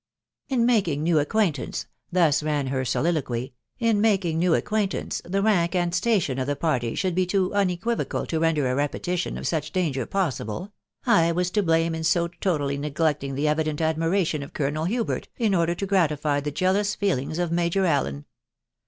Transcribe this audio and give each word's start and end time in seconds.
in 0.49 0.65
making 0.65 1.03
new 1.03 1.19
acquaintance," 1.19 1.85
thus 2.11 2.41
ran 2.41 2.65
her 2.65 2.83
soliloquy— 2.83 3.53
in 3.77 4.01
making 4.01 4.39
new 4.39 4.55
acquaintance, 4.55 5.21
the 5.25 5.43
rank 5.43 5.75
and 5.75 5.93
station 5.93 6.39
of 6.39 6.47
the 6.47 6.55
party 6.55 6.95
should 6.95 7.13
be 7.13 7.27
too 7.27 7.53
unequivocal 7.53 8.25
to 8.25 8.39
render 8.39 8.65
a 8.67 8.73
repetition 8.73 9.37
of 9.37 9.45
such 9.45 9.71
danger 9.71 10.07
possible.... 10.07 10.73
I 11.05 11.31
was 11.31 11.51
to 11.51 11.61
blame 11.61 11.93
in 11.93 12.03
so 12.03 12.29
totally 12.29 12.79
neglecting 12.79 13.35
the 13.35 13.47
evident 13.47 13.79
admiration 13.79 14.41
of 14.41 14.53
Colonel 14.53 14.85
Hubert, 14.85 15.27
in 15.37 15.53
order 15.53 15.75
to 15.75 15.85
gratify 15.85 16.39
the 16.39 16.49
jealous 16.49 16.95
feelings 16.95 17.37
of 17.37 17.51
Major 17.51 17.85
Allen 17.85 18.25